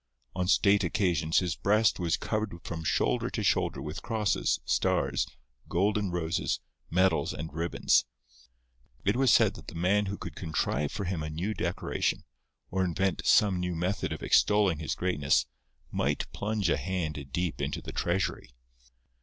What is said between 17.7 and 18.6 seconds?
the treasury.